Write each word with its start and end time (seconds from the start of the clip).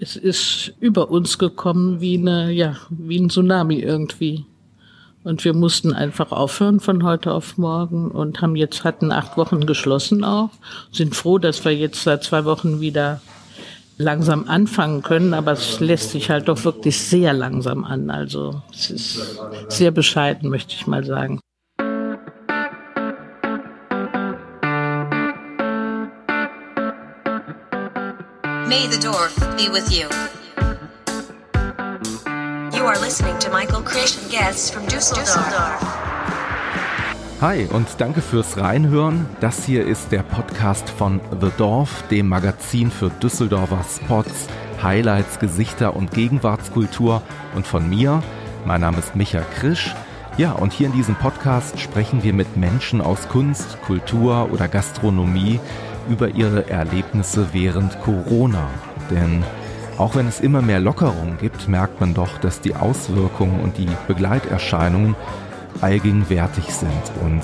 Es 0.00 0.14
ist 0.14 0.74
über 0.78 1.10
uns 1.10 1.38
gekommen 1.38 2.00
wie 2.00 2.16
eine, 2.18 2.52
ja, 2.52 2.76
wie 2.88 3.18
ein 3.18 3.30
Tsunami 3.30 3.80
irgendwie. 3.80 4.46
Und 5.24 5.44
wir 5.44 5.54
mussten 5.54 5.92
einfach 5.92 6.30
aufhören 6.30 6.78
von 6.78 7.02
heute 7.02 7.32
auf 7.32 7.58
morgen 7.58 8.12
und 8.12 8.40
haben 8.40 8.54
jetzt, 8.54 8.84
hatten 8.84 9.10
acht 9.10 9.36
Wochen 9.36 9.66
geschlossen 9.66 10.22
auch. 10.22 10.50
Sind 10.92 11.16
froh, 11.16 11.38
dass 11.38 11.64
wir 11.64 11.74
jetzt 11.74 12.04
seit 12.04 12.22
zwei 12.22 12.44
Wochen 12.44 12.80
wieder 12.80 13.20
langsam 13.96 14.48
anfangen 14.48 15.02
können, 15.02 15.34
aber 15.34 15.52
es 15.52 15.80
lässt 15.80 16.10
sich 16.10 16.30
halt 16.30 16.46
doch 16.46 16.64
wirklich 16.64 16.96
sehr 16.96 17.32
langsam 17.32 17.84
an. 17.84 18.08
Also 18.08 18.62
es 18.72 18.90
ist 18.90 19.40
sehr 19.68 19.90
bescheiden, 19.90 20.48
möchte 20.48 20.74
ich 20.74 20.86
mal 20.86 21.04
sagen. 21.04 21.40
May 28.68 28.86
the 28.86 29.00
Dorf 29.00 29.34
be 29.56 29.70
with 29.72 29.90
you. 29.90 30.06
You 32.76 32.84
are 32.84 33.00
listening 33.00 33.38
to 33.38 33.50
Michael 33.50 33.80
Krisch 33.80 34.18
and 34.18 34.30
guests 34.30 34.68
from 34.68 34.86
Düsseldorf. 34.86 35.80
Hi 37.40 37.66
und 37.72 37.88
danke 37.96 38.20
fürs 38.20 38.58
Reinhören. 38.58 39.24
Das 39.40 39.64
hier 39.64 39.86
ist 39.86 40.12
der 40.12 40.22
Podcast 40.22 40.90
von 40.90 41.22
The 41.40 41.50
Dorf, 41.56 42.04
dem 42.10 42.28
Magazin 42.28 42.90
für 42.90 43.08
Düsseldorfer 43.08 43.82
Spots, 43.84 44.48
Highlights, 44.82 45.38
Gesichter 45.38 45.96
und 45.96 46.10
Gegenwartskultur 46.10 47.22
und 47.54 47.66
von 47.66 47.88
mir. 47.88 48.22
Mein 48.66 48.82
Name 48.82 48.98
ist 48.98 49.16
Micha 49.16 49.40
Krisch. 49.40 49.94
Ja, 50.36 50.52
und 50.52 50.74
hier 50.74 50.88
in 50.88 50.92
diesem 50.92 51.14
Podcast 51.14 51.80
sprechen 51.80 52.22
wir 52.22 52.34
mit 52.34 52.58
Menschen 52.58 53.00
aus 53.00 53.28
Kunst, 53.28 53.80
Kultur 53.82 54.50
oder 54.52 54.68
Gastronomie, 54.68 55.58
über 56.08 56.28
ihre 56.28 56.68
Erlebnisse 56.68 57.48
während 57.52 58.00
Corona. 58.00 58.68
Denn 59.10 59.44
auch 59.96 60.14
wenn 60.14 60.28
es 60.28 60.40
immer 60.40 60.62
mehr 60.62 60.80
Lockerungen 60.80 61.38
gibt, 61.38 61.68
merkt 61.68 62.00
man 62.00 62.14
doch, 62.14 62.38
dass 62.38 62.60
die 62.60 62.74
Auswirkungen 62.74 63.60
und 63.60 63.78
die 63.78 63.88
Begleiterscheinungen 64.06 65.16
allgegenwärtig 65.80 66.66
sind 66.66 66.90
und 67.22 67.42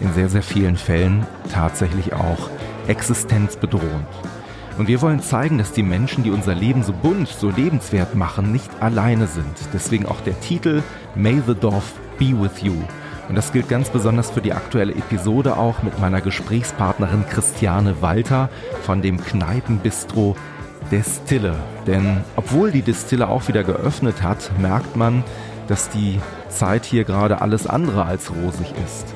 in 0.00 0.12
sehr, 0.12 0.28
sehr 0.28 0.42
vielen 0.42 0.76
Fällen 0.76 1.26
tatsächlich 1.52 2.12
auch 2.12 2.50
existenzbedrohend. 2.88 4.06
Und 4.76 4.88
wir 4.88 5.00
wollen 5.02 5.20
zeigen, 5.20 5.58
dass 5.58 5.72
die 5.72 5.84
Menschen, 5.84 6.24
die 6.24 6.30
unser 6.30 6.54
Leben 6.54 6.82
so 6.82 6.92
bunt, 6.92 7.28
so 7.28 7.48
lebenswert 7.48 8.16
machen, 8.16 8.50
nicht 8.50 8.70
alleine 8.80 9.28
sind. 9.28 9.54
Deswegen 9.72 10.06
auch 10.06 10.20
der 10.22 10.40
Titel 10.40 10.82
May 11.14 11.40
the 11.46 11.54
Dorf 11.54 11.92
be 12.18 12.32
with 12.38 12.60
you. 12.60 12.74
Und 13.28 13.36
das 13.36 13.52
gilt 13.52 13.68
ganz 13.68 13.88
besonders 13.90 14.30
für 14.30 14.40
die 14.40 14.52
aktuelle 14.52 14.92
Episode 14.92 15.56
auch 15.56 15.82
mit 15.82 15.98
meiner 15.98 16.20
Gesprächspartnerin 16.20 17.24
Christiane 17.28 18.02
Walter 18.02 18.50
von 18.82 19.02
dem 19.02 19.22
Kneipenbistro 19.22 20.36
Destille. 20.90 21.56
Denn 21.86 22.18
obwohl 22.36 22.70
die 22.70 22.82
Destille 22.82 23.28
auch 23.28 23.48
wieder 23.48 23.64
geöffnet 23.64 24.22
hat, 24.22 24.50
merkt 24.58 24.96
man, 24.96 25.24
dass 25.68 25.88
die 25.88 26.20
Zeit 26.48 26.84
hier 26.84 27.04
gerade 27.04 27.40
alles 27.40 27.66
andere 27.66 28.04
als 28.04 28.30
rosig 28.30 28.72
ist. 28.84 29.14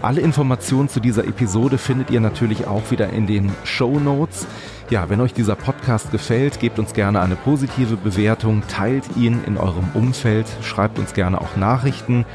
Alle 0.00 0.20
Informationen 0.20 0.88
zu 0.88 0.98
dieser 0.98 1.24
Episode 1.24 1.78
findet 1.78 2.10
ihr 2.10 2.20
natürlich 2.20 2.66
auch 2.66 2.90
wieder 2.90 3.10
in 3.10 3.28
den 3.28 3.52
Show 3.62 4.00
Notes. 4.00 4.48
Ja, 4.90 5.08
wenn 5.08 5.20
euch 5.20 5.32
dieser 5.32 5.54
Podcast 5.54 6.10
gefällt, 6.10 6.58
gebt 6.58 6.80
uns 6.80 6.92
gerne 6.92 7.20
eine 7.20 7.36
positive 7.36 7.96
Bewertung, 7.96 8.64
teilt 8.66 9.04
ihn 9.16 9.44
in 9.46 9.56
eurem 9.56 9.90
Umfeld, 9.94 10.46
schreibt 10.60 10.98
uns 10.98 11.14
gerne 11.14 11.40
auch 11.40 11.56
Nachrichten 11.56 12.26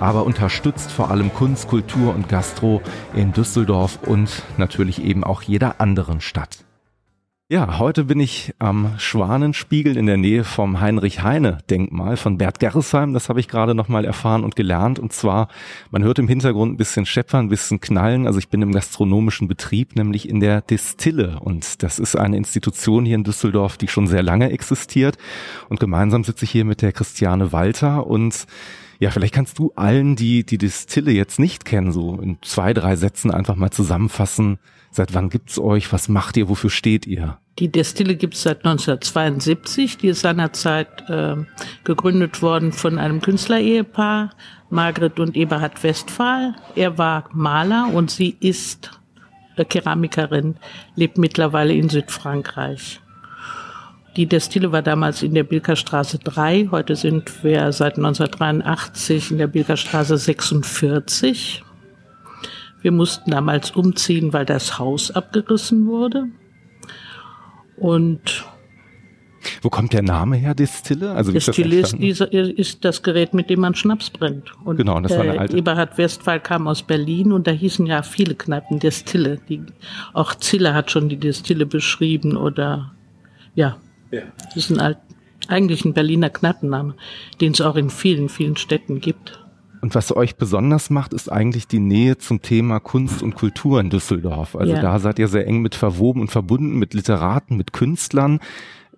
aber 0.00 0.24
unterstützt 0.24 0.92
vor 0.92 1.10
allem 1.10 1.32
Kunst, 1.32 1.68
Kultur 1.68 2.14
und 2.14 2.28
Gastro 2.28 2.82
in 3.14 3.32
Düsseldorf 3.32 3.98
und 4.02 4.42
natürlich 4.56 5.02
eben 5.02 5.24
auch 5.24 5.42
jeder 5.42 5.80
anderen 5.80 6.20
Stadt. 6.20 6.66
Ja, 7.48 7.78
heute 7.78 8.02
bin 8.02 8.18
ich 8.18 8.54
am 8.58 8.94
Schwanenspiegel 8.98 9.96
in 9.96 10.06
der 10.06 10.16
Nähe 10.16 10.42
vom 10.42 10.80
Heinrich-Heine-Denkmal 10.80 12.16
von 12.16 12.38
Bert 12.38 12.58
Gerresheim. 12.58 13.12
Das 13.12 13.28
habe 13.28 13.38
ich 13.38 13.46
gerade 13.46 13.72
nochmal 13.72 14.04
erfahren 14.04 14.42
und 14.42 14.56
gelernt. 14.56 14.98
Und 14.98 15.12
zwar, 15.12 15.46
man 15.92 16.02
hört 16.02 16.18
im 16.18 16.26
Hintergrund 16.26 16.74
ein 16.74 16.76
bisschen 16.76 17.06
scheppern, 17.06 17.46
ein 17.46 17.48
bisschen 17.48 17.80
knallen. 17.80 18.26
Also 18.26 18.40
ich 18.40 18.48
bin 18.48 18.62
im 18.62 18.72
gastronomischen 18.72 19.46
Betrieb, 19.46 19.94
nämlich 19.94 20.28
in 20.28 20.40
der 20.40 20.60
Distille. 20.60 21.38
Und 21.38 21.84
das 21.84 22.00
ist 22.00 22.16
eine 22.16 22.36
Institution 22.36 23.04
hier 23.04 23.14
in 23.14 23.22
Düsseldorf, 23.22 23.76
die 23.76 23.86
schon 23.86 24.08
sehr 24.08 24.24
lange 24.24 24.50
existiert. 24.50 25.16
Und 25.68 25.78
gemeinsam 25.78 26.24
sitze 26.24 26.46
ich 26.46 26.50
hier 26.50 26.64
mit 26.64 26.82
der 26.82 26.90
Christiane 26.90 27.52
Walter 27.52 28.08
und 28.08 28.48
ja, 28.98 29.10
vielleicht 29.10 29.34
kannst 29.34 29.58
du 29.58 29.72
allen, 29.76 30.16
die 30.16 30.44
die 30.44 30.58
Distille 30.58 31.12
jetzt 31.12 31.38
nicht 31.38 31.64
kennen, 31.64 31.92
so 31.92 32.18
in 32.20 32.38
zwei, 32.42 32.72
drei 32.72 32.96
Sätzen 32.96 33.30
einfach 33.30 33.56
mal 33.56 33.70
zusammenfassen. 33.70 34.58
Seit 34.90 35.14
wann 35.14 35.28
gibt's 35.28 35.58
euch? 35.58 35.92
Was 35.92 36.08
macht 36.08 36.36
ihr? 36.36 36.48
Wofür 36.48 36.70
steht 36.70 37.06
ihr? 37.06 37.38
Die 37.58 37.70
Destille 37.70 38.16
gibt's 38.16 38.42
seit 38.42 38.64
1972. 38.64 39.98
Die 39.98 40.08
ist 40.08 40.20
seinerzeit 40.20 41.08
äh, 41.08 41.36
gegründet 41.84 42.42
worden 42.42 42.72
von 42.72 42.98
einem 42.98 43.20
Künstlerehepaar, 43.20 44.30
Margret 44.70 45.20
und 45.20 45.36
Eberhard 45.36 45.82
Westphal. 45.82 46.54
Er 46.74 46.98
war 46.98 47.28
Maler 47.32 47.90
und 47.92 48.10
sie 48.10 48.36
ist 48.40 48.90
äh, 49.56 49.64
Keramikerin, 49.64 50.56
lebt 50.94 51.18
mittlerweile 51.18 51.74
in 51.74 51.88
Südfrankreich. 51.88 53.00
Die 54.16 54.26
Destille 54.26 54.72
war 54.72 54.80
damals 54.80 55.22
in 55.22 55.34
der 55.34 55.44
Bilkerstraße 55.44 56.18
3. 56.18 56.68
Heute 56.70 56.96
sind 56.96 57.44
wir 57.44 57.70
seit 57.72 57.98
1983 57.98 59.32
in 59.32 59.38
der 59.38 59.46
Bilkerstraße 59.46 60.16
46. 60.16 61.62
Wir 62.80 62.92
mussten 62.92 63.30
damals 63.30 63.72
umziehen, 63.72 64.32
weil 64.32 64.46
das 64.46 64.78
Haus 64.78 65.10
abgerissen 65.10 65.86
wurde. 65.86 66.28
Und 67.76 68.46
wo 69.60 69.68
kommt 69.68 69.92
der 69.92 70.02
Name 70.02 70.36
her, 70.36 70.54
Destille? 70.54 71.10
Also 71.10 71.30
Destille 71.30 71.80
ist, 71.80 71.98
dieser, 71.98 72.32
ist 72.32 72.84
das 72.86 73.02
Gerät, 73.02 73.34
mit 73.34 73.50
dem 73.50 73.60
man 73.60 73.74
Schnaps 73.74 74.08
brennt. 74.08 74.50
Und 74.64 74.78
genau, 74.78 74.98
das 75.00 75.12
war 75.12 75.20
eine 75.20 75.38
alte. 75.38 75.58
Eberhard 75.58 75.98
Westphal 75.98 76.40
kam 76.40 76.66
aus 76.68 76.82
Berlin 76.82 77.32
und 77.32 77.46
da 77.46 77.50
hießen 77.50 77.86
ja 77.86 78.02
viele 78.02 78.34
Kneipen 78.34 78.78
Destille. 78.78 79.38
Die, 79.48 79.62
auch 80.14 80.34
Zille 80.34 80.72
hat 80.72 80.90
schon 80.90 81.10
die 81.10 81.18
Destille 81.18 81.66
beschrieben 81.66 82.36
oder 82.36 82.92
ja, 83.54 83.76
ja. 84.10 84.22
Das 84.44 84.56
ist 84.56 84.70
ein 84.70 84.80
alt, 84.80 84.98
eigentlich 85.48 85.84
ein 85.84 85.94
Berliner 85.94 86.30
Knappenname, 86.30 86.94
den 87.40 87.52
es 87.52 87.60
auch 87.60 87.76
in 87.76 87.90
vielen, 87.90 88.28
vielen 88.28 88.56
Städten 88.56 89.00
gibt. 89.00 89.40
Und 89.82 89.94
was 89.94 90.14
euch 90.14 90.36
besonders 90.36 90.90
macht, 90.90 91.12
ist 91.12 91.30
eigentlich 91.30 91.68
die 91.68 91.78
Nähe 91.78 92.18
zum 92.18 92.42
Thema 92.42 92.80
Kunst 92.80 93.22
und 93.22 93.34
Kultur 93.34 93.78
in 93.80 93.90
Düsseldorf. 93.90 94.56
Also 94.56 94.72
ja. 94.72 94.80
da 94.80 94.98
seid 94.98 95.18
ihr 95.18 95.28
sehr 95.28 95.46
eng 95.46 95.62
mit 95.62 95.74
verwoben 95.74 96.20
und 96.22 96.30
verbunden, 96.30 96.78
mit 96.78 96.94
Literaten, 96.94 97.56
mit 97.56 97.72
Künstlern. 97.72 98.40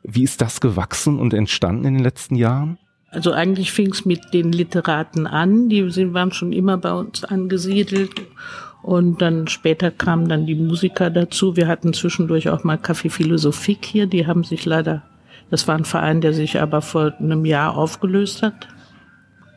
Wie 0.02 0.22
ist 0.22 0.40
das 0.40 0.60
gewachsen 0.60 1.18
und 1.18 1.34
entstanden 1.34 1.84
in 1.84 1.94
den 1.94 2.02
letzten 2.02 2.36
Jahren? 2.36 2.78
Also 3.10 3.32
eigentlich 3.32 3.72
fing 3.72 3.90
es 3.90 4.04
mit 4.04 4.20
den 4.32 4.52
Literaten 4.52 5.26
an, 5.26 5.68
die 5.68 5.84
waren 6.14 6.32
schon 6.32 6.52
immer 6.52 6.76
bei 6.76 6.92
uns 6.92 7.24
angesiedelt 7.24 8.12
und 8.82 9.20
dann 9.20 9.48
später 9.48 9.90
kamen 9.90 10.28
dann 10.28 10.46
die 10.46 10.54
Musiker 10.54 11.10
dazu. 11.10 11.56
Wir 11.56 11.68
hatten 11.68 11.92
zwischendurch 11.92 12.48
auch 12.48 12.64
mal 12.64 12.76
Café 12.76 13.10
Philosophik 13.10 13.84
hier. 13.84 14.06
Die 14.06 14.26
haben 14.26 14.44
sich 14.44 14.64
leider, 14.64 15.02
das 15.50 15.66
war 15.68 15.76
ein 15.76 15.84
Verein, 15.84 16.20
der 16.20 16.32
sich 16.32 16.60
aber 16.60 16.80
vor 16.80 17.12
einem 17.18 17.44
Jahr 17.44 17.76
aufgelöst 17.76 18.42
hat. 18.42 18.68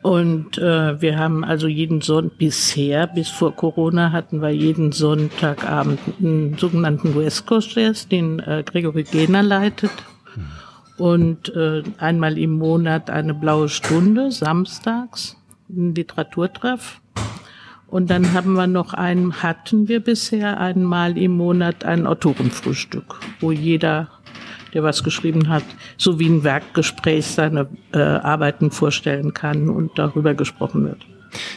Und 0.02 0.58
äh, 0.58 1.00
wir 1.00 1.16
haben 1.16 1.44
also 1.44 1.68
jeden 1.68 2.00
Sonntag, 2.00 2.36
bisher, 2.38 3.06
bis 3.06 3.28
vor 3.28 3.54
Corona, 3.54 4.10
hatten 4.10 4.42
wir 4.42 4.50
jeden 4.50 4.90
Sonntagabend 4.90 6.00
einen 6.18 6.58
sogenannten 6.58 7.14
West 7.14 7.46
Coast 7.46 7.76
Jazz, 7.76 8.08
den 8.08 8.40
äh, 8.40 8.64
Gregory 8.66 9.04
Gehner 9.04 9.44
leitet. 9.44 9.92
Und 10.98 11.54
äh, 11.54 11.84
einmal 11.98 12.36
im 12.36 12.58
Monat 12.58 13.10
eine 13.10 13.32
blaue 13.32 13.68
Stunde, 13.68 14.32
samstags, 14.32 15.36
ein 15.70 15.94
Literaturtreff. 15.94 17.00
Und 17.92 18.08
dann 18.08 18.32
haben 18.32 18.54
wir 18.54 18.66
noch 18.66 18.94
einen, 18.94 19.42
hatten 19.42 19.86
wir 19.86 20.00
bisher 20.00 20.58
einmal 20.58 21.18
im 21.18 21.32
Monat 21.32 21.84
ein 21.84 22.06
Autorenfrühstück, 22.06 23.20
wo 23.38 23.52
jeder, 23.52 24.08
der 24.72 24.82
was 24.82 25.04
geschrieben 25.04 25.50
hat, 25.50 25.62
so 25.98 26.18
wie 26.18 26.26
ein 26.26 26.42
Werkgespräch 26.42 27.26
seine 27.26 27.68
äh, 27.92 27.98
Arbeiten 27.98 28.70
vorstellen 28.70 29.34
kann 29.34 29.68
und 29.68 29.98
darüber 29.98 30.32
gesprochen 30.32 30.86
wird. 30.86 31.06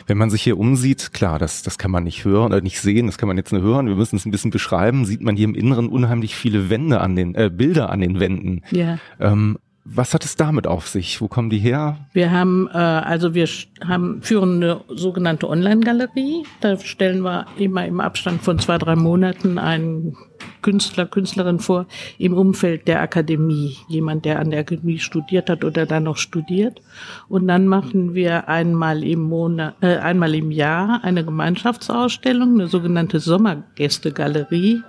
Wenn 0.08 0.18
man 0.18 0.30
sich 0.30 0.42
hier 0.42 0.58
umsieht, 0.58 1.14
klar, 1.14 1.40
das, 1.40 1.64
das 1.64 1.78
kann 1.78 1.92
man 1.92 2.04
nicht 2.04 2.26
hören 2.26 2.52
oder 2.52 2.60
nicht 2.60 2.82
sehen, 2.82 3.06
das 3.06 3.18
kann 3.18 3.28
man 3.28 3.38
jetzt 3.38 3.54
nur 3.54 3.62
hören, 3.62 3.88
wir 3.88 3.96
müssen 3.96 4.18
es 4.18 4.26
ein 4.26 4.32
bisschen 4.32 4.52
beschreiben, 4.52 5.06
sieht 5.06 5.22
man 5.22 5.38
hier 5.38 5.46
im 5.46 5.56
Inneren 5.56 5.88
unheimlich 5.88 6.36
viele 6.36 6.70
Wände 6.70 7.00
an 7.00 7.16
den, 7.16 7.34
äh, 7.36 7.50
Bilder 7.50 7.90
an 7.92 8.02
den 8.02 8.20
Wänden. 8.20 8.62
Ja. 8.72 9.00
Ähm, 9.22 9.58
was 9.88 10.16
hat 10.16 10.26
es 10.26 10.36
damit 10.36 10.66
auf 10.66 10.88
sich? 10.88 11.22
Wo 11.22 11.28
kommen 11.28 11.52
die 11.52 11.60
her? 11.60 11.98
Wir 12.12 12.32
haben, 12.32 12.68
äh, 12.74 12.78
also 12.78 13.36
wir 13.36 13.48
haben, 13.88 14.24
führen 14.24 14.64
eine 14.64 14.82
sogenannte 14.88 15.48
Online-Galerie. 15.48 16.44
Da 16.60 16.80
stellen 16.80 17.22
wir 17.22 17.46
immer 17.58 17.86
im 17.86 18.00
Abstand 18.00 18.42
von 18.42 18.58
zwei, 18.58 18.80
drei 18.80 18.96
Monaten 18.96 19.60
einen 19.60 20.18
Künstler, 20.64 21.06
Künstlerin 21.06 21.60
vor 21.60 21.86
im 22.18 22.34
Umfeld 22.34 22.88
der 22.88 23.02
Akademie. 23.02 23.78
Jemand, 23.88 24.26
der 24.26 24.40
an 24.40 24.50
der 24.50 24.62
Akademie 24.62 24.98
studiert 24.98 25.52
hat 25.52 25.64
oder 25.64 25.86
da 25.86 26.00
noch 26.00 26.18
studiert. 26.18 26.82
Und 27.30 27.48
dann 27.48 27.68
machen 27.68 28.16
wir 28.16 28.50
einmal 28.50 29.04
im 29.04 29.22
Monat, 29.22 29.76
äh, 29.82 29.98
einmal 29.98 30.34
im 30.34 30.50
Jahr 30.50 31.04
eine 31.04 31.24
Gemeinschaftsausstellung, 31.24 32.56
eine 32.56 32.68
sogenannte 32.68 33.20
Sommergästegalerie. 33.20 34.82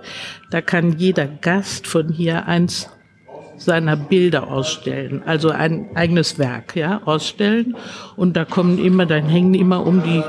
Da 0.49 0.61
kann 0.61 0.97
jeder 0.97 1.27
Gast 1.27 1.85
von 1.85 2.09
hier 2.09 2.47
eins 2.47 2.89
seiner 3.57 3.97
Bilder 3.97 4.49
ausstellen, 4.49 5.23
also 5.25 5.49
ein 5.49 5.89
eigenes 5.95 6.39
Werk, 6.39 6.75
ja, 6.75 7.01
ausstellen. 7.03 7.75
Und 8.15 8.35
da 8.37 8.45
kommen 8.45 8.83
immer, 8.83 9.05
dann 9.05 9.25
hängen 9.25 9.53
immer 9.53 9.85
um 9.85 10.03
die 10.03 10.23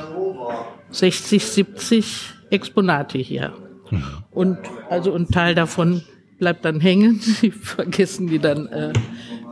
60, 0.91 1.45
70 1.45 2.31
Exponate 2.51 3.19
hier. 3.19 3.53
Mhm. 3.91 4.03
Und 4.31 4.59
also 4.89 5.15
ein 5.15 5.29
Teil 5.29 5.55
davon 5.55 6.03
bleibt 6.39 6.65
dann 6.65 6.81
hängen. 6.81 7.19
Sie 7.21 7.51
vergessen 7.51 8.29
die 8.29 8.39
dann 8.39 8.67
äh, 8.69 8.93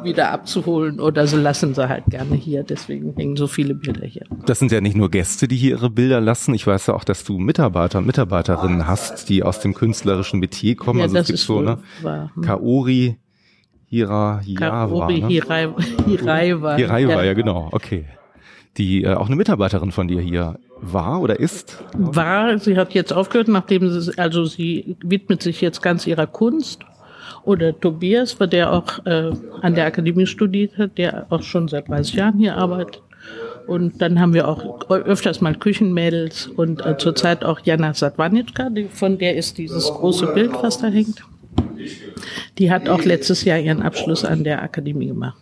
wieder 0.03 0.31
abzuholen 0.31 1.01
oder 1.01 1.27
sie 1.27 1.37
lassen 1.37 1.75
sie 1.75 1.89
halt 1.89 2.05
gerne 2.07 2.37
hier. 2.37 2.63
Deswegen 2.63 3.15
hängen 3.17 3.37
so 3.37 3.47
viele 3.47 3.75
Bilder 3.75 4.07
hier. 4.07 4.25
Das 4.47 4.59
sind 4.59 4.71
ja 4.71 4.81
nicht 4.81 4.97
nur 4.97 5.11
Gäste, 5.11 5.49
die 5.49 5.57
hier 5.57 5.71
ihre 5.71 5.91
Bilder 5.91 6.21
lassen. 6.21 6.55
Ich 6.55 6.67
weiß 6.67 6.87
ja 6.89 6.95
auch, 6.95 7.05
dass 7.05 7.25
du 7.25 7.39
Mitarbeiter 7.39 7.99
und 7.99 8.07
Mitarbeiterinnen 8.07 8.87
hast, 8.87 9.29
die 9.29 9.43
aus 9.43 9.61
dem 9.61 9.75
künstlerischen 9.75 10.39
Metier 10.39 10.77
kommen. 10.77 11.01
Ja, 11.01 11.07
also 11.07 11.19
es 11.19 11.27
gibt 11.27 11.39
so 11.41 11.61
ne 11.61 11.79
hm. 12.03 12.43
Kaori, 12.43 13.17
Hira. 13.89 14.41
Kaori, 14.57 15.21
ne? 15.21 15.29
Hirai, 15.29 15.69
Hiraiwa. 16.07 16.77
Hiraiwa, 16.77 17.25
ja. 17.25 17.35
genau, 17.35 17.69
okay. 17.73 18.05
Die 18.77 19.05
äh, 19.05 19.15
auch 19.15 19.27
eine 19.27 19.37
Mitarbeiterin 19.37 19.93
von 19.93 20.09
dir 20.09 20.21
hier 20.21 20.59
war 20.81 21.21
oder 21.23 21.41
ist? 21.41 21.83
War, 21.95 22.59
sie 22.59 22.77
hat 22.77 22.93
jetzt 22.93 23.13
aufgehört, 23.13 23.49
nachdem 23.49 23.89
sie, 23.89 24.19
also 24.19 24.45
sie 24.45 24.97
widmet 25.03 25.43
sich 25.43 25.61
jetzt 25.61 25.83
ganz 25.83 26.07
ihrer 26.07 26.27
Kunst 26.27 26.85
oder 27.45 27.79
Tobias, 27.79 28.37
der 28.39 28.73
auch 28.73 29.05
äh, 29.07 29.31
an 29.63 29.75
der 29.75 29.87
Akademie 29.87 30.27
studiert 30.27 30.77
hat, 30.77 30.99
der 30.99 31.27
auch 31.31 31.43
schon 31.43 31.69
seit 31.69 31.89
30 31.89 32.15
Jahren 32.15 32.39
hier 32.39 32.57
arbeitet. 32.57 33.03
Und 33.67 34.01
dann 34.01 34.21
haben 34.21 34.35
wir 34.35 34.47
auch 34.47 34.89
öfters 34.91 35.41
mal 35.41 35.55
Küchenmädels 35.55 36.47
und 36.47 36.85
äh, 36.85 36.99
zurzeit 36.99 37.45
auch 37.45 37.61
Jana 37.65 37.95
Sadwanitschka, 37.95 38.71
von 38.91 39.19
der 39.19 39.37
ist 39.37 39.59
dieses 39.59 39.87
große 39.87 40.27
Bild, 40.35 40.53
was 40.63 40.79
da 40.79 40.89
hängt. 40.89 41.25
Die 42.59 42.71
hat 42.71 42.89
auch 42.89 43.03
letztes 43.03 43.45
Jahr 43.45 43.59
ihren 43.59 43.83
Abschluss 43.83 44.25
an 44.25 44.45
der 44.45 44.63
Akademie 44.63 45.07
gemacht. 45.07 45.39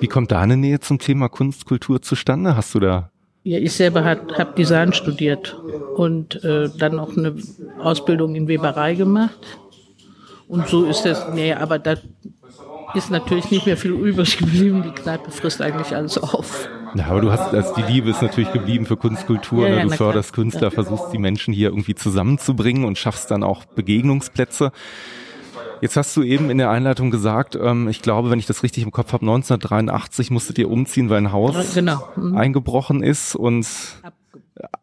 Wie 0.00 0.06
kommt 0.06 0.32
da 0.32 0.40
eine 0.40 0.56
Nähe 0.56 0.80
zum 0.80 0.98
Thema 0.98 1.28
Kunstkultur 1.28 2.00
zustande? 2.00 2.56
Hast 2.56 2.74
du 2.74 2.80
da 2.80 3.12
ja, 3.44 3.58
ich 3.58 3.72
selber 3.72 4.04
habe 4.04 4.52
Design 4.56 4.92
studiert 4.92 5.60
und 5.96 6.44
äh, 6.44 6.68
dann 6.78 6.96
noch 6.96 7.16
eine 7.16 7.34
Ausbildung 7.80 8.36
in 8.36 8.46
Weberei 8.46 8.94
gemacht. 8.94 9.58
Und 10.46 10.68
so 10.68 10.84
ist 10.84 11.02
das, 11.02 11.26
nee, 11.34 11.52
aber 11.52 11.78
da 11.78 11.96
ist 12.94 13.10
natürlich 13.10 13.50
nicht 13.50 13.66
mehr 13.66 13.76
viel 13.76 13.92
übrig 13.92 14.38
geblieben. 14.38 14.84
Die 14.84 14.90
Kneipe 14.90 15.30
frisst 15.30 15.60
eigentlich 15.60 15.96
alles 15.96 16.18
auf. 16.18 16.68
Ja, 16.94 17.06
aber 17.06 17.20
du 17.20 17.32
hast, 17.32 17.52
also 17.52 17.74
die 17.74 17.90
Liebe 17.90 18.10
ist 18.10 18.22
natürlich 18.22 18.52
geblieben 18.52 18.86
für 18.86 18.96
Kunstkultur. 18.96 19.66
Ja, 19.66 19.74
ne? 19.74 19.80
ja, 19.80 19.84
du 19.86 19.90
förderst. 19.90 20.34
Künstler, 20.34 20.70
versuchst 20.70 21.12
die 21.12 21.18
Menschen 21.18 21.52
hier 21.52 21.70
irgendwie 21.70 21.94
zusammenzubringen 21.94 22.84
und 22.84 22.98
schaffst 22.98 23.30
dann 23.30 23.42
auch 23.42 23.64
Begegnungsplätze. 23.64 24.72
Jetzt 25.82 25.96
hast 25.96 26.16
du 26.16 26.22
eben 26.22 26.48
in 26.48 26.58
der 26.58 26.70
Einleitung 26.70 27.10
gesagt, 27.10 27.58
ähm, 27.60 27.88
ich 27.88 28.02
glaube, 28.02 28.30
wenn 28.30 28.38
ich 28.38 28.46
das 28.46 28.62
richtig 28.62 28.84
im 28.84 28.92
Kopf 28.92 29.12
habe, 29.12 29.24
1983 29.24 30.30
musstet 30.30 30.56
ihr 30.58 30.70
umziehen, 30.70 31.10
weil 31.10 31.18
ein 31.18 31.32
Haus 31.32 31.74
genau. 31.74 32.08
mhm. 32.14 32.36
eingebrochen 32.36 33.02
ist 33.02 33.34
und 33.34 33.66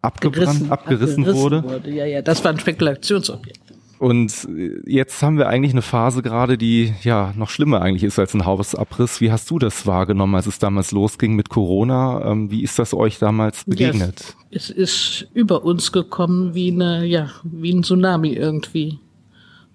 abgebrannt, 0.02 0.70
abgerissen, 0.70 0.72
abgerissen 0.72 1.26
wurde. 1.26 1.64
wurde. 1.64 1.90
Ja, 1.90 2.06
ja, 2.06 2.22
das 2.22 2.44
war 2.44 2.52
ein 2.52 2.60
Spekulationsobjekt. 2.60 3.62
Und 3.98 4.48
jetzt 4.86 5.22
haben 5.24 5.38
wir 5.38 5.48
eigentlich 5.48 5.72
eine 5.72 5.82
Phase 5.82 6.22
gerade, 6.22 6.58
die 6.58 6.94
ja 7.02 7.34
noch 7.38 7.50
schlimmer 7.50 7.82
eigentlich 7.82 8.04
ist 8.04 8.20
als 8.20 8.34
ein 8.34 8.46
Hausabriss. 8.46 9.22
Wie 9.22 9.32
hast 9.32 9.50
du 9.52 9.58
das 9.58 9.86
wahrgenommen, 9.86 10.36
als 10.36 10.48
es 10.48 10.60
damals 10.60 10.92
losging 10.92 11.34
mit 11.34 11.50
Corona? 11.50 12.30
Ähm, 12.30 12.52
wie 12.52 12.64
ist 12.64 12.78
das 12.78 12.94
euch 12.94 13.20
damals 13.20 13.64
begegnet? 13.64 14.36
Ja, 14.52 14.58
es, 14.58 14.70
ist 14.70 15.28
über 15.34 15.64
uns 15.64 15.94
gekommen 15.94 16.56
wie 16.56 16.72
eine, 16.72 17.06
ja, 17.06 17.30
wie 17.44 17.74
ein 17.74 17.84
Tsunami 17.84 18.34
irgendwie. 18.34 19.00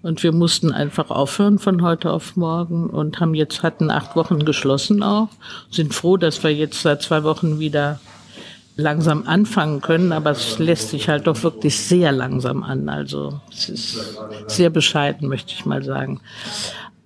Und 0.05 0.23
wir 0.23 0.33
mussten 0.33 0.71
einfach 0.71 1.09
aufhören 1.09 1.59
von 1.59 1.81
heute 1.81 2.12
auf 2.12 2.37
morgen 2.37 2.91
und 2.91 3.21
haben 3.21 3.33
jetzt, 3.33 3.62
hatten 3.62 3.91
acht 3.91 4.17
Wochen 4.17 4.45
geschlossen 4.45 5.03
auch. 5.03 5.31
Sind 5.71 5.95
froh, 5.95 6.19
dass 6.19 6.45
wir 6.45 6.55
jetzt 6.55 6.83
seit 6.83 7.01
zwei 7.01 7.25
Wochen 7.25 7.59
wieder 7.59 8.01
langsam 8.77 9.27
anfangen 9.27 9.81
können, 9.81 10.12
aber 10.12 10.33
es 10.33 10.59
lässt 10.59 10.91
sich 10.91 11.09
halt 11.09 11.27
doch 11.27 11.43
wirklich 11.43 11.79
sehr 11.79 12.12
langsam 12.12 12.62
an. 12.65 12.91
Also 12.91 13.41
es 13.51 13.71
ist 13.71 14.19
sehr 14.47 14.69
bescheiden, 14.69 15.27
möchte 15.27 15.55
ich 15.55 15.65
mal 15.65 15.83
sagen. 15.83 16.21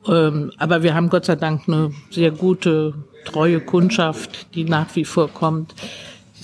Ähm, 0.08 0.50
aber 0.58 0.82
wir 0.82 0.96
haben 0.96 1.08
Gott 1.08 1.26
sei 1.26 1.36
Dank 1.36 1.68
eine 1.68 1.92
sehr 2.10 2.32
gute, 2.32 2.94
treue 3.24 3.60
Kundschaft, 3.60 4.52
die 4.56 4.64
nach 4.64 4.96
wie 4.96 5.04
vor 5.04 5.28
kommt. 5.28 5.72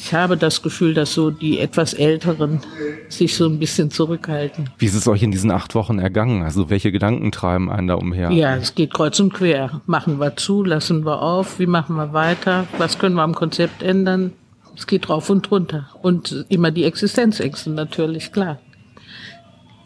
Ich 0.04 0.12
habe 0.12 0.36
das 0.36 0.60
Gefühl, 0.60 0.92
dass 0.92 1.14
so 1.14 1.30
die 1.30 1.58
etwas 1.58 1.94
Älteren 1.94 2.60
sich 3.08 3.34
so 3.34 3.46
ein 3.46 3.58
bisschen 3.58 3.90
zurückhalten. 3.90 4.68
Wie 4.76 4.84
ist 4.84 4.94
es 4.94 5.08
euch 5.08 5.22
in 5.22 5.30
diesen 5.30 5.50
acht 5.50 5.74
Wochen 5.74 5.98
ergangen? 5.98 6.42
Also 6.42 6.68
welche 6.68 6.92
Gedanken 6.92 7.32
treiben 7.32 7.70
einen 7.70 7.86
da 7.86 7.94
umher? 7.94 8.30
Ja, 8.30 8.54
es 8.54 8.74
geht 8.74 8.92
kreuz 8.92 9.18
und 9.18 9.32
quer. 9.32 9.80
Machen 9.86 10.20
wir 10.20 10.36
zu, 10.36 10.62
lassen 10.62 11.06
wir 11.06 11.22
auf, 11.22 11.58
wie 11.58 11.64
machen 11.64 11.96
wir 11.96 12.12
weiter, 12.12 12.66
was 12.76 12.98
können 12.98 13.14
wir 13.14 13.22
am 13.22 13.34
Konzept 13.34 13.82
ändern? 13.82 14.34
Es 14.76 14.86
geht 14.86 15.08
drauf 15.08 15.30
und 15.30 15.48
drunter. 15.48 15.88
Und 16.02 16.44
immer 16.50 16.70
die 16.70 16.84
Existenzängste 16.84 17.70
natürlich, 17.70 18.30
klar. 18.30 18.58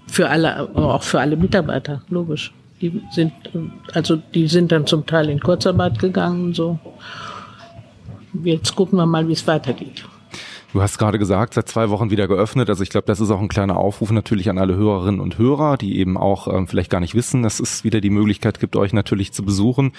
Für 0.09 0.31
alle, 0.31 0.69
auch 0.75 1.05
für 1.05 1.20
alle 1.20 1.37
Mitarbeiter, 1.37 2.03
logisch. 2.09 2.53
Die 2.81 3.00
sind, 3.12 3.32
also 3.94 4.17
die 4.17 4.49
sind 4.49 4.73
dann 4.73 4.85
zum 4.85 5.06
Teil 5.06 5.31
in 5.31 5.38
Kurzarbeit 5.38 6.00
gegangen 6.00 6.55
so. 6.55 6.81
Jetzt 8.45 8.77
gucken 8.77 8.99
wir 8.99 9.07
mal, 9.07 9.27
wie 9.29 9.33
es 9.33 9.47
weitergeht. 9.47 10.05
Du 10.73 10.83
hast 10.83 10.99
gerade 10.99 11.19
gesagt, 11.19 11.55
seit 11.55 11.67
zwei 11.69 11.89
Wochen 11.89 12.11
wieder 12.11 12.29
geöffnet. 12.29 12.69
Also 12.69 12.83
ich 12.83 12.91
glaube, 12.91 13.07
das 13.07 13.21
ist 13.21 13.31
auch 13.31 13.41
ein 13.41 13.49
kleiner 13.49 13.79
Aufruf 13.79 14.11
natürlich 14.11 14.51
an 14.51 14.59
alle 14.59 14.77
Hörerinnen 14.77 15.21
und 15.21 15.39
Hörer, 15.39 15.79
die 15.79 15.99
eben 15.99 16.19
auch 16.19 16.47
ähm, 16.47 16.69
vielleicht 16.69 16.91
gar 16.91 17.01
nicht 17.01 17.15
wissen, 17.15 17.43
dass 17.43 17.59
es 17.59 17.85
wieder 17.85 18.03
die 18.03 18.11
Möglichkeit 18.11 18.61
gibt, 18.61 18.77
euch 18.77 18.93
natürlich 18.93 19.33
zu 19.33 19.43
besuchen. 19.45 19.93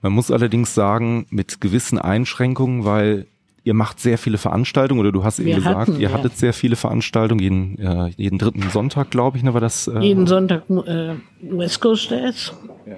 Man 0.00 0.12
muss 0.12 0.30
allerdings 0.30 0.74
sagen, 0.74 1.26
mit 1.28 1.60
gewissen 1.60 1.98
Einschränkungen, 1.98 2.86
weil 2.86 3.26
ihr 3.64 3.74
macht 3.74 4.00
sehr 4.00 4.16
viele 4.16 4.38
Veranstaltungen 4.38 5.00
oder 5.00 5.12
du 5.12 5.24
hast 5.24 5.40
eben 5.40 5.48
Wir 5.48 5.56
gesagt, 5.56 5.76
hatten, 5.76 5.94
ihr 6.00 6.08
ja. 6.08 6.12
hattet 6.12 6.38
sehr 6.38 6.54
viele 6.54 6.76
Veranstaltungen, 6.76 7.40
jeden, 7.40 7.78
äh, 7.78 8.10
jeden 8.16 8.38
dritten 8.38 8.70
Sonntag, 8.70 9.10
glaube 9.10 9.36
ich, 9.36 9.42
ne, 9.42 9.52
war 9.52 9.60
das? 9.60 9.88
Äh, 9.88 10.00
jeden 10.00 10.26
Sonntag 10.26 10.64
äh, 10.70 11.14
West 11.42 11.80
Coast 11.82 12.10
Days 12.10 12.52
ja. 12.86 12.96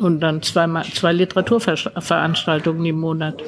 und 0.00 0.20
dann 0.20 0.42
zweimal, 0.42 0.84
zwei 0.84 1.12
Literaturveranstaltungen 1.12 2.84
im 2.84 3.00
Monat. 3.00 3.42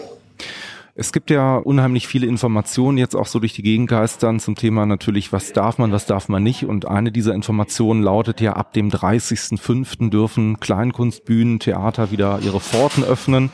Es 1.01 1.15
gibt 1.15 1.31
ja 1.31 1.57
unheimlich 1.57 2.07
viele 2.07 2.27
Informationen 2.27 2.99
jetzt 2.99 3.17
auch 3.17 3.25
so 3.25 3.39
durch 3.39 3.55
die 3.55 3.63
Gegend 3.63 3.89
geistern 3.89 4.39
zum 4.39 4.55
Thema 4.55 4.85
natürlich, 4.85 5.33
was 5.33 5.55
darf 5.55 5.79
man, 5.79 5.93
was 5.93 6.05
darf 6.05 6.29
man 6.29 6.43
nicht. 6.43 6.67
Und 6.67 6.87
eine 6.87 7.11
dieser 7.11 7.33
Informationen 7.33 8.03
lautet 8.03 8.43
ja, 8.43 8.53
ab 8.53 8.75
dem 8.75 8.91
30.05. 8.91 10.11
dürfen 10.11 10.61
Kleinkunstbühnen, 10.61 11.59
Theater 11.59 12.11
wieder 12.11 12.41
ihre 12.43 12.61
Pforten 12.61 13.03
öffnen. 13.03 13.49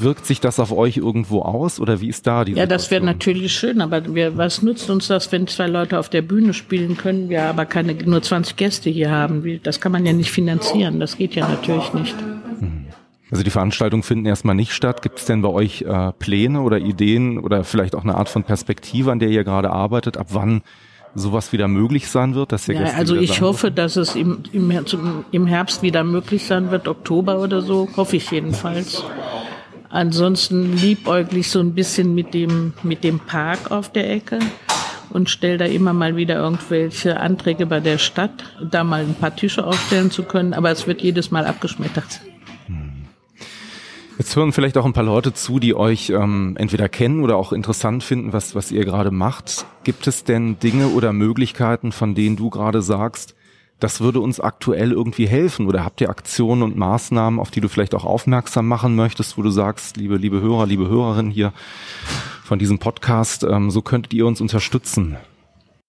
Wirkt 0.00 0.24
sich 0.24 0.40
das 0.40 0.58
auf 0.58 0.72
euch 0.72 0.96
irgendwo 0.96 1.42
aus 1.42 1.80
oder 1.80 2.00
wie 2.00 2.08
ist 2.08 2.26
da 2.26 2.46
die 2.46 2.52
Ja, 2.52 2.64
das 2.64 2.90
wäre 2.90 3.04
natürlich 3.04 3.52
schön, 3.52 3.82
aber 3.82 4.14
wir, 4.14 4.38
was 4.38 4.62
nutzt 4.62 4.88
uns 4.88 5.08
das, 5.08 5.30
wenn 5.32 5.46
zwei 5.46 5.66
Leute 5.66 5.98
auf 5.98 6.08
der 6.08 6.22
Bühne 6.22 6.54
spielen 6.54 6.96
können, 6.96 7.28
wir 7.28 7.42
aber 7.42 7.66
keine 7.66 7.92
nur 7.92 8.22
20 8.22 8.56
Gäste 8.56 8.88
hier 8.88 9.10
haben? 9.10 9.60
Das 9.62 9.82
kann 9.82 9.92
man 9.92 10.06
ja 10.06 10.14
nicht 10.14 10.30
finanzieren, 10.30 10.98
das 10.98 11.18
geht 11.18 11.34
ja 11.34 11.46
natürlich 11.46 11.92
nicht. 11.92 12.14
Also 13.34 13.42
die 13.42 13.50
Veranstaltungen 13.50 14.04
finden 14.04 14.26
erstmal 14.26 14.54
nicht 14.54 14.70
statt. 14.70 15.02
Gibt 15.02 15.18
es 15.18 15.24
denn 15.24 15.42
bei 15.42 15.48
euch 15.48 15.82
äh, 15.82 16.12
Pläne 16.12 16.60
oder 16.60 16.78
Ideen 16.78 17.40
oder 17.40 17.64
vielleicht 17.64 17.96
auch 17.96 18.04
eine 18.04 18.14
Art 18.14 18.28
von 18.28 18.44
Perspektive, 18.44 19.10
an 19.10 19.18
der 19.18 19.28
ihr 19.28 19.42
gerade 19.42 19.70
arbeitet, 19.70 20.16
ab 20.16 20.28
wann 20.30 20.62
sowas 21.16 21.52
wieder 21.52 21.66
möglich 21.66 22.06
sein 22.06 22.36
wird? 22.36 22.52
Dass 22.52 22.68
ja, 22.68 22.80
also 22.96 23.16
ich 23.16 23.40
hoffe, 23.40 23.72
dass 23.72 23.96
es 23.96 24.14
im, 24.14 24.44
im, 24.52 24.70
im 25.32 25.46
Herbst 25.48 25.82
wieder 25.82 26.04
möglich 26.04 26.44
sein 26.44 26.70
wird, 26.70 26.86
Oktober 26.86 27.40
oder 27.40 27.60
so, 27.60 27.88
hoffe 27.96 28.18
ich 28.18 28.30
jedenfalls. 28.30 29.02
Ansonsten 29.90 30.76
liebäuglich 30.76 31.50
so 31.50 31.58
ein 31.58 31.74
bisschen 31.74 32.14
mit 32.14 32.34
dem, 32.34 32.72
mit 32.84 33.02
dem 33.02 33.18
Park 33.18 33.72
auf 33.72 33.90
der 33.90 34.12
Ecke 34.12 34.38
und 35.10 35.28
stelle 35.28 35.58
da 35.58 35.64
immer 35.64 35.92
mal 35.92 36.14
wieder 36.14 36.36
irgendwelche 36.36 37.18
Anträge 37.18 37.66
bei 37.66 37.80
der 37.80 37.98
Stadt, 37.98 38.44
da 38.62 38.84
mal 38.84 39.00
ein 39.00 39.16
paar 39.16 39.34
Tische 39.34 39.66
aufstellen 39.66 40.12
zu 40.12 40.22
können, 40.22 40.54
aber 40.54 40.70
es 40.70 40.86
wird 40.86 41.02
jedes 41.02 41.32
Mal 41.32 41.46
abgeschmettert. 41.46 42.20
Jetzt 44.16 44.36
hören 44.36 44.52
vielleicht 44.52 44.76
auch 44.78 44.84
ein 44.84 44.92
paar 44.92 45.02
Leute 45.02 45.32
zu, 45.32 45.58
die 45.58 45.74
euch 45.74 46.10
ähm, 46.10 46.56
entweder 46.56 46.88
kennen 46.88 47.22
oder 47.22 47.36
auch 47.36 47.52
interessant 47.52 48.04
finden, 48.04 48.32
was, 48.32 48.54
was 48.54 48.70
ihr 48.70 48.84
gerade 48.84 49.10
macht. 49.10 49.66
Gibt 49.82 50.06
es 50.06 50.22
denn 50.22 50.58
Dinge 50.60 50.88
oder 50.88 51.12
Möglichkeiten, 51.12 51.90
von 51.90 52.14
denen 52.14 52.36
du 52.36 52.48
gerade 52.48 52.80
sagst, 52.80 53.34
das 53.80 54.00
würde 54.00 54.20
uns 54.20 54.38
aktuell 54.38 54.92
irgendwie 54.92 55.26
helfen? 55.26 55.66
Oder 55.66 55.84
habt 55.84 56.00
ihr 56.00 56.10
Aktionen 56.10 56.62
und 56.62 56.76
Maßnahmen, 56.76 57.40
auf 57.40 57.50
die 57.50 57.60
du 57.60 57.68
vielleicht 57.68 57.94
auch 57.94 58.04
aufmerksam 58.04 58.68
machen 58.68 58.94
möchtest, 58.94 59.36
wo 59.36 59.42
du 59.42 59.50
sagst, 59.50 59.96
liebe, 59.96 60.16
liebe 60.16 60.40
Hörer, 60.40 60.66
liebe 60.66 60.88
Hörerinnen 60.88 61.32
hier 61.32 61.52
von 62.44 62.60
diesem 62.60 62.78
Podcast, 62.78 63.42
ähm, 63.42 63.72
so 63.72 63.82
könntet 63.82 64.14
ihr 64.14 64.26
uns 64.26 64.40
unterstützen? 64.40 65.16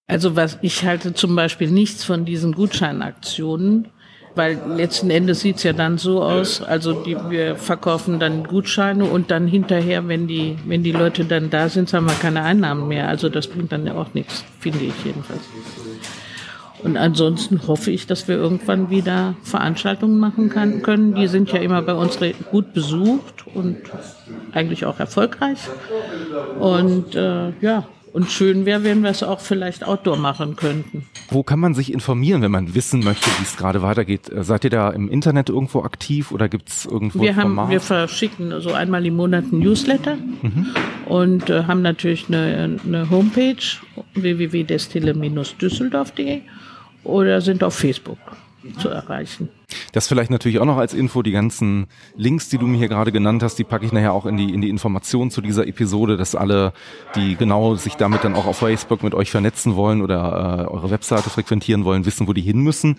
Also 0.08 0.34
was 0.34 0.58
ich 0.62 0.84
halte 0.84 1.14
zum 1.14 1.36
Beispiel 1.36 1.70
nichts 1.70 2.02
von 2.02 2.24
diesen 2.24 2.52
Gutscheinaktionen, 2.52 3.88
weil 4.36 4.60
letzten 4.76 5.10
Endes 5.10 5.40
sieht's 5.40 5.62
ja 5.62 5.72
dann 5.72 5.98
so 5.98 6.22
aus, 6.22 6.62
also 6.62 6.92
die, 6.92 7.16
wir 7.30 7.56
verkaufen 7.56 8.20
dann 8.20 8.44
Gutscheine 8.44 9.04
und 9.06 9.30
dann 9.30 9.48
hinterher, 9.48 10.06
wenn 10.08 10.26
die, 10.26 10.56
wenn 10.66 10.82
die 10.82 10.92
Leute 10.92 11.24
dann 11.24 11.50
da 11.50 11.68
sind, 11.68 11.92
haben 11.92 12.06
wir 12.06 12.14
keine 12.14 12.42
Einnahmen 12.42 12.86
mehr. 12.86 13.08
Also 13.08 13.28
das 13.28 13.46
bringt 13.48 13.72
dann 13.72 13.86
ja 13.86 13.94
auch 13.94 14.12
nichts, 14.14 14.44
finde 14.60 14.84
ich 14.84 14.94
jedenfalls. 15.04 15.40
Und 16.82 16.98
ansonsten 16.98 17.66
hoffe 17.66 17.90
ich, 17.90 18.06
dass 18.06 18.28
wir 18.28 18.36
irgendwann 18.36 18.90
wieder 18.90 19.34
Veranstaltungen 19.42 20.18
machen 20.18 20.50
kann, 20.50 20.82
können. 20.82 21.14
Die 21.14 21.26
sind 21.26 21.50
ja 21.50 21.58
immer 21.58 21.80
bei 21.82 21.94
uns 21.94 22.18
gut 22.50 22.74
besucht 22.74 23.46
und 23.54 23.78
eigentlich 24.52 24.84
auch 24.84 25.00
erfolgreich. 25.00 25.58
Und 26.60 27.14
äh, 27.14 27.52
ja, 27.60 27.88
und 28.16 28.32
schön 28.32 28.64
wäre, 28.64 28.82
wenn 28.82 29.02
wir 29.02 29.10
es 29.10 29.22
auch 29.22 29.40
vielleicht 29.40 29.86
outdoor 29.86 30.16
machen 30.16 30.56
könnten. 30.56 31.04
Wo 31.28 31.42
kann 31.42 31.60
man 31.60 31.74
sich 31.74 31.92
informieren, 31.92 32.40
wenn 32.40 32.50
man 32.50 32.74
wissen 32.74 33.04
möchte, 33.04 33.26
wie 33.26 33.42
es 33.42 33.58
gerade 33.58 33.82
weitergeht? 33.82 34.32
Äh, 34.32 34.42
seid 34.42 34.64
ihr 34.64 34.70
da 34.70 34.88
im 34.88 35.10
Internet 35.10 35.50
irgendwo 35.50 35.82
aktiv 35.82 36.32
oder 36.32 36.48
gibt 36.48 36.70
es 36.70 36.86
irgendwo 36.86 37.20
wir 37.20 37.36
haben, 37.36 37.68
Wir 37.68 37.82
verschicken 37.82 38.58
so 38.62 38.72
einmal 38.72 39.04
im 39.04 39.16
Monat 39.16 39.52
ein 39.52 39.58
Newsletter 39.58 40.16
mhm. 40.16 40.68
und 41.04 41.50
äh, 41.50 41.64
haben 41.64 41.82
natürlich 41.82 42.28
eine, 42.28 42.78
eine 42.82 43.10
Homepage 43.10 43.56
www.destille-düsseldorf.de 44.14 46.40
oder 47.04 47.42
sind 47.42 47.62
auf 47.62 47.74
Facebook 47.74 48.16
zu 48.74 48.88
erreichen. 48.88 49.48
Das 49.92 50.08
vielleicht 50.08 50.30
natürlich 50.30 50.58
auch 50.58 50.64
noch 50.64 50.76
als 50.76 50.94
Info, 50.94 51.22
die 51.22 51.32
ganzen 51.32 51.86
Links, 52.14 52.48
die 52.48 52.58
du 52.58 52.66
mir 52.66 52.78
hier 52.78 52.88
gerade 52.88 53.12
genannt 53.12 53.42
hast, 53.42 53.56
die 53.56 53.64
packe 53.64 53.84
ich 53.84 53.92
nachher 53.92 54.12
auch 54.12 54.26
in 54.26 54.36
die, 54.36 54.52
in 54.52 54.60
die 54.60 54.68
Informationen 54.68 55.30
zu 55.30 55.40
dieser 55.40 55.66
Episode, 55.66 56.16
dass 56.16 56.34
alle, 56.34 56.72
die 57.14 57.36
genau 57.36 57.74
sich 57.74 57.94
damit 57.94 58.24
dann 58.24 58.34
auch 58.34 58.46
auf 58.46 58.58
Facebook 58.58 59.02
mit 59.02 59.14
euch 59.14 59.30
vernetzen 59.30 59.74
wollen 59.74 60.02
oder 60.02 60.66
äh, 60.68 60.70
eure 60.70 60.90
Webseite 60.90 61.30
frequentieren 61.30 61.84
wollen, 61.84 62.06
wissen, 62.06 62.28
wo 62.28 62.32
die 62.32 62.42
hin 62.42 62.60
müssen. 62.60 62.96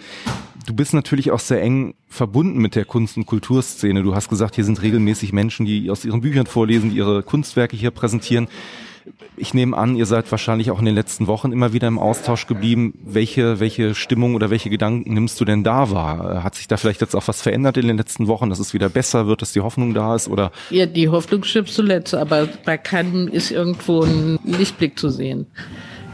Du 0.66 0.74
bist 0.74 0.94
natürlich 0.94 1.32
auch 1.32 1.40
sehr 1.40 1.62
eng 1.62 1.96
verbunden 2.10 2.60
mit 2.60 2.76
der 2.76 2.84
Kunst- 2.84 3.16
und 3.16 3.26
Kulturszene. 3.26 4.04
Du 4.04 4.16
hast 4.16 4.28
gesagt, 4.28 4.56
hier 4.56 4.66
sind 4.66 4.82
regelmäßig 4.82 5.32
Menschen, 5.32 5.66
die 5.66 5.90
aus 5.90 6.04
ihren 6.04 6.22
Büchern 6.22 6.46
vorlesen, 6.46 6.90
die 6.90 6.98
ihre 6.98 7.24
Kunstwerke 7.24 7.78
hier 7.78 7.92
präsentieren. 7.92 8.48
Ich 9.36 9.54
nehme 9.54 9.78
an, 9.78 9.96
ihr 9.96 10.06
seid 10.06 10.30
wahrscheinlich 10.32 10.72
auch 10.72 10.80
in 10.80 10.86
den 10.86 10.96
letzten 10.96 11.28
Wochen 11.28 11.52
immer 11.52 11.74
wieder 11.74 11.88
im 11.88 12.00
Austausch 12.00 12.48
geblieben. 12.48 12.94
Welche, 13.04 13.60
welche 13.60 13.96
Stimmung 13.96 14.36
oder 14.36 14.50
welche 14.50 14.70
Gedanken 14.70 15.14
nimmst 15.14 15.40
du 15.40 15.46
denn 15.46 15.64
da 15.64 15.92
wahr? 15.92 16.44
Hat 16.44 16.56
sich 16.56 16.68
da 16.68 16.78
vielleicht 16.78 17.02
jetzt 17.02 17.16
auch 17.16 17.28
was 17.28 17.42
verändert 17.42 17.78
in 17.78 17.88
den 17.88 17.98
letzten 17.98 18.28
Wochen, 18.28 18.50
dass 18.50 18.60
es 18.60 18.74
wieder 18.74 18.90
besser 18.90 19.28
wird, 19.28 19.42
dass 19.42 19.54
die 19.54 19.62
Hoffnung 19.62 19.94
da 19.94 20.16
ist 20.16 20.28
oder? 20.28 20.52
Ja, 20.70 20.86
die 20.86 21.10
Hoffnung 21.10 21.44
stirbt 21.44 21.70
zuletzt, 21.70 22.16
aber 22.16 22.48
bei 22.66 22.78
keinem 22.78 23.28
ist 23.28 23.52
irgendwo 23.52 24.04
ein 24.04 24.40
Lichtblick 24.44 24.98
zu 24.98 25.10
sehen 25.10 25.48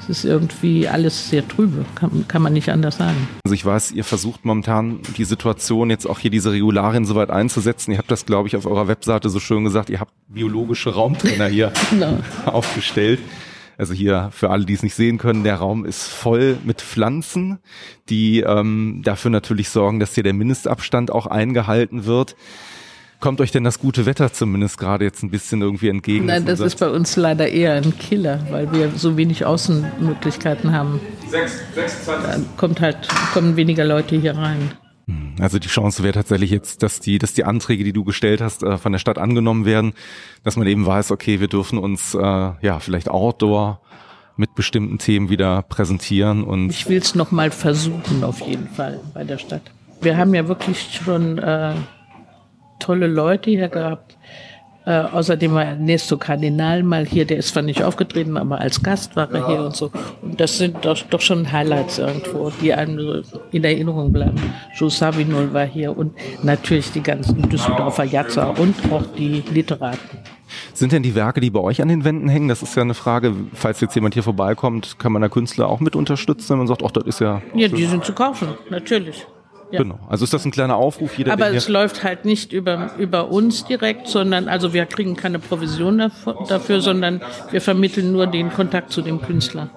es 0.03 0.17
ist 0.17 0.25
irgendwie 0.25 0.87
alles 0.87 1.29
sehr 1.29 1.47
trübe, 1.47 1.85
kann, 1.95 2.25
kann 2.27 2.41
man 2.41 2.53
nicht 2.53 2.69
anders 2.69 2.97
sagen. 2.97 3.27
Also 3.45 3.55
ich 3.55 3.65
weiß, 3.65 3.91
ihr 3.91 4.03
versucht 4.03 4.43
momentan 4.43 4.99
die 5.17 5.23
Situation 5.23 5.89
jetzt 5.89 6.05
auch 6.05 6.19
hier 6.19 6.31
diese 6.31 6.51
Regularien 6.51 7.05
soweit 7.05 7.29
einzusetzen. 7.29 7.91
Ihr 7.91 7.97
habt 7.97 8.11
das, 8.11 8.25
glaube 8.25 8.47
ich, 8.47 8.57
auf 8.57 8.65
eurer 8.65 8.87
Webseite 8.87 9.29
so 9.29 9.39
schön 9.39 9.63
gesagt, 9.63 9.89
ihr 9.89 9.99
habt 9.99 10.11
biologische 10.27 10.93
Raumtrainer 10.93 11.47
hier 11.47 11.71
genau. 11.89 12.19
aufgestellt. 12.45 13.19
Also 13.77 13.93
hier 13.93 14.29
für 14.31 14.49
alle, 14.49 14.65
die 14.65 14.73
es 14.73 14.83
nicht 14.83 14.93
sehen 14.93 15.17
können, 15.17 15.43
der 15.43 15.55
Raum 15.55 15.85
ist 15.85 16.03
voll 16.03 16.57
mit 16.63 16.81
Pflanzen, 16.81 17.59
die 18.09 18.41
ähm, 18.41 19.01
dafür 19.03 19.31
natürlich 19.31 19.69
sorgen, 19.69 19.99
dass 19.99 20.13
hier 20.13 20.23
der 20.23 20.33
Mindestabstand 20.33 21.11
auch 21.11 21.25
eingehalten 21.25 22.05
wird. 22.05 22.35
Kommt 23.23 23.39
euch 23.39 23.51
denn 23.51 23.63
das 23.63 23.79
gute 23.79 24.05
Wetter 24.05 24.33
zumindest 24.33 24.77
gerade 24.77 25.05
jetzt 25.05 25.23
ein 25.23 25.29
bisschen 25.29 25.61
irgendwie 25.61 25.87
entgegen? 25.87 26.25
Nein, 26.25 26.45
das 26.45 26.59
ist 26.59 26.77
bei 26.77 26.89
uns 26.89 27.15
leider 27.15 27.47
eher 27.47 27.75
ein 27.75 27.97
Killer, 27.97 28.45
weil 28.49 28.69
wir 28.73 28.89
so 28.97 29.15
wenig 29.15 29.45
Außenmöglichkeiten 29.45 30.73
haben. 30.73 30.99
Sechs, 31.29 31.61
26. 31.73 32.29
Dann 32.29 32.45
kommt 32.57 32.81
halt, 32.81 32.97
kommen 33.33 33.55
weniger 33.55 33.85
Leute 33.85 34.17
hier 34.17 34.35
rein. 34.35 34.71
Hm, 35.07 35.35
also 35.39 35.57
die 35.57 35.69
Chance 35.69 36.03
wäre 36.03 36.11
tatsächlich 36.11 36.51
jetzt, 36.51 36.83
dass 36.83 36.99
die, 36.99 37.17
dass 37.17 37.33
die 37.33 37.45
Anträge, 37.45 37.85
die 37.85 37.93
du 37.93 38.03
gestellt 38.03 38.41
hast, 38.41 38.61
äh, 38.61 38.77
von 38.77 38.91
der 38.91 38.99
Stadt 38.99 39.17
angenommen 39.17 39.63
werden, 39.63 39.93
dass 40.43 40.57
man 40.57 40.67
eben 40.67 40.85
weiß, 40.85 41.11
okay, 41.11 41.39
wir 41.39 41.47
dürfen 41.47 41.77
uns 41.77 42.13
äh, 42.15 42.19
ja 42.19 42.79
vielleicht 42.81 43.07
Outdoor 43.07 43.79
mit 44.35 44.53
bestimmten 44.53 44.97
Themen 44.97 45.29
wieder 45.29 45.61
präsentieren 45.61 46.43
und 46.43 46.71
ich 46.71 46.89
will 46.89 46.97
es 46.97 47.15
noch 47.15 47.31
mal 47.31 47.51
versuchen 47.51 48.25
auf 48.25 48.41
jeden 48.41 48.67
Fall 48.67 48.99
bei 49.13 49.23
der 49.23 49.37
Stadt. 49.37 49.61
Wir 50.01 50.17
haben 50.17 50.33
ja 50.35 50.49
wirklich 50.49 50.99
schon 51.01 51.37
äh, 51.37 51.75
tolle 52.83 53.07
Leute 53.07 53.49
hier 53.49 53.69
gehabt. 53.69 54.17
Äh, 54.85 54.91
außerdem 54.91 55.53
war 55.53 55.63
Ernesto 55.63 56.17
Kardinal 56.17 56.83
mal 56.83 57.05
hier, 57.05 57.25
der 57.25 57.37
ist 57.37 57.49
zwar 57.49 57.63
nicht 57.63 57.81
aufgetreten, 57.81 58.35
aber 58.35 58.59
als 58.59 58.83
Gast 58.83 59.15
war 59.15 59.31
er 59.31 59.39
ja. 59.39 59.47
hier 59.47 59.63
und 59.63 59.75
so. 59.75 59.91
Und 60.21 60.41
das 60.41 60.57
sind 60.57 60.83
doch, 60.83 60.97
doch 61.09 61.21
schon 61.21 61.49
Highlights 61.49 61.99
irgendwo, 61.99 62.51
die 62.61 62.73
einem 62.73 62.99
so 63.23 63.39
in 63.51 63.63
Erinnerung 63.63 64.11
bleiben. 64.11 64.35
Joe 64.75 64.89
Savinol 64.89 65.53
war 65.53 65.65
hier 65.65 65.97
und 65.97 66.13
natürlich 66.43 66.91
die 66.91 67.01
ganzen 67.01 67.47
Düsseldorfer 67.49 68.03
Jatzer 68.03 68.59
und 68.59 68.75
auch 68.91 69.03
die 69.17 69.41
Literaten. 69.53 70.19
Sind 70.73 70.91
denn 70.91 71.01
die 71.01 71.15
Werke, 71.15 71.39
die 71.39 71.49
bei 71.49 71.61
euch 71.61 71.81
an 71.81 71.87
den 71.87 72.03
Wänden 72.03 72.27
hängen, 72.27 72.49
das 72.49 72.61
ist 72.61 72.75
ja 72.75 72.81
eine 72.81 72.93
Frage, 72.93 73.33
falls 73.53 73.79
jetzt 73.79 73.95
jemand 73.95 74.15
hier 74.15 74.23
vorbeikommt, 74.23 74.99
kann 74.99 75.13
man 75.13 75.21
da 75.21 75.29
Künstler 75.29 75.67
auch 75.67 75.79
mit 75.79 75.95
unterstützen, 75.95 76.49
wenn 76.49 76.57
man 76.57 76.67
sagt, 76.67 76.83
ach, 76.85 76.91
das 76.91 77.05
ist 77.05 77.21
ja... 77.21 77.41
Ja, 77.55 77.69
die 77.69 77.85
sind 77.85 78.03
zu 78.03 78.13
kaufen, 78.13 78.49
natürlich. 78.69 79.25
Ja. 79.73 79.81
Genau. 79.81 79.97
Also 80.07 80.23
ist 80.23 80.33
das 80.33 80.45
ein 80.45 80.51
kleiner 80.51 80.75
Aufruf. 80.75 81.17
Jeder, 81.17 81.33
Aber 81.33 81.49
es 81.49 81.67
läuft 81.67 82.03
halt 82.03 82.25
nicht 82.25 82.53
über, 82.53 82.91
über 82.99 83.31
uns 83.31 83.65
direkt, 83.65 84.07
sondern 84.07 84.47
also 84.47 84.71
wir 84.71 84.85
kriegen 84.85 85.15
keine 85.15 85.39
Provision 85.39 85.97
dafür, 85.97 86.45
dafür, 86.47 86.79
sondern 86.79 87.21
wir 87.49 87.59
vermitteln 87.59 88.11
nur 88.11 88.27
den 88.27 88.53
Kontakt 88.53 88.91
zu 88.91 89.01
dem 89.01 89.19
Künstler. 89.19 89.71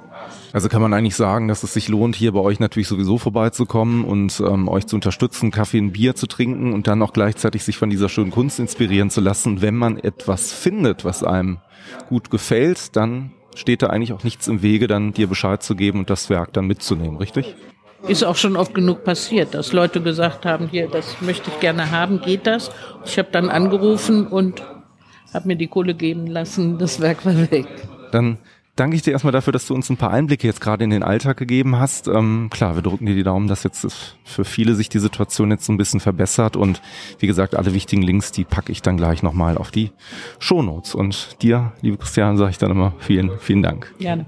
Also 0.53 0.69
kann 0.69 0.83
man 0.83 0.93
eigentlich 0.93 1.17
sagen, 1.17 1.49
dass 1.49 1.63
es 1.63 1.73
sich 1.73 1.89
lohnt, 1.89 2.15
hier 2.15 2.33
bei 2.33 2.41
euch 2.41 2.61
natürlich 2.61 2.89
sowieso 2.89 3.17
vorbeizukommen 3.17 4.05
und 4.05 4.39
ähm, 4.47 4.69
euch 4.69 4.87
zu 4.87 4.97
unterstützen, 4.97 5.51
Kaffee 5.51 5.81
und 5.81 5.93
Bier 5.93 6.15
zu 6.15 6.27
trinken 6.27 6.75
und 6.75 6.87
dann 6.89 7.01
auch 7.01 7.15
gleichzeitig 7.15 7.65
sich 7.65 7.79
von 7.79 7.89
dieser 7.89 8.11
schönen 8.11 8.31
Kunst 8.31 8.61
inspirieren 8.61 9.09
zu 9.09 9.23
lassen. 9.23 9.63
Wenn 9.63 9.77
man 9.77 9.97
etwas 9.97 10.53
findet, 10.53 11.07
was 11.07 11.25
einem 11.25 11.59
gut 12.11 12.31
gefällt, 12.31 12.97
dann 12.97 13.33
steht 13.55 13.81
da 13.81 13.87
eigentlich 13.87 14.13
auch 14.13 14.25
nichts 14.25 14.47
im 14.47 14.61
Wege, 14.61 14.89
dann 14.89 15.15
dir 15.15 15.27
Bescheid 15.27 15.63
zu 15.63 15.75
geben 15.75 16.01
und 16.01 16.11
das 16.11 16.29
Werk 16.29 16.53
dann 16.53 16.67
mitzunehmen, 16.67 17.17
richtig? 17.17 17.57
Ist 18.09 18.23
auch 18.23 18.37
schon 18.37 18.57
oft 18.57 18.73
genug 18.73 19.03
passiert, 19.03 19.55
dass 19.55 19.73
Leute 19.73 20.01
gesagt 20.01 20.47
haben, 20.47 20.69
hier, 20.69 20.89
das 20.89 21.21
möchte 21.21 21.51
ich 21.51 21.59
gerne 21.59 21.91
haben, 21.91 22.21
geht 22.21 22.47
das? 22.47 22.71
Ich 23.05 23.19
habe 23.19 23.29
dann 23.33 23.49
angerufen 23.49 24.29
und 24.29 24.63
habe 25.35 25.49
mir 25.49 25.57
die 25.57 25.67
Kohle 25.67 25.95
geben 25.95 26.29
lassen, 26.29 26.79
das 26.79 27.01
Werk 27.01 27.27
war 27.27 27.51
weg. 27.51 27.67
Dann 28.13 28.39
danke 28.77 28.95
ich 28.95 29.03
dir 29.03 29.11
erstmal 29.11 29.33
dafür, 29.33 29.53
dass 29.53 29.67
du 29.67 29.75
uns 29.75 29.91
ein 29.91 29.97
paar 29.97 30.13
Einblicke 30.13 30.47
jetzt 30.47 30.61
gerade 30.61 30.85
in 30.85 30.91
den 30.91 31.03
Alltag 31.03 31.37
gegeben 31.37 31.81
hast. 31.81 32.07
Ähm, 32.07 32.49
klar, 32.51 32.77
wir 32.77 32.83
drücken 32.83 33.07
dir 33.07 33.17
die 33.17 33.25
Daumen, 33.25 33.49
dass 33.49 33.65
jetzt 33.65 34.15
für 34.25 34.45
viele 34.45 34.77
sich 34.77 34.89
die 34.89 35.01
Situation 35.01 35.51
jetzt 35.51 35.65
so 35.65 35.73
ein 35.73 35.77
bisschen 35.77 35.99
verbessert 36.01 36.57
und 36.57 36.81
wie 37.19 37.27
gesagt, 37.27 37.57
alle 37.57 37.75
wichtigen 37.75 38.03
Links, 38.03 38.31
die 38.31 38.45
packe 38.45 38.71
ich 38.71 38.83
dann 38.83 38.97
gleich 38.97 39.25
nochmal 39.25 39.59
auf 39.59 39.73
die 39.73 39.91
Shownotes. 40.39 40.95
Und 40.95 41.43
dir, 41.43 41.73
liebe 41.83 41.97
Christian, 41.97 42.37
sage 42.37 42.51
ich 42.51 42.59
dann 42.59 42.71
immer 42.71 42.95
vielen, 43.01 43.39
vielen 43.41 43.63
Dank. 43.63 43.93
Gerne. 43.99 44.27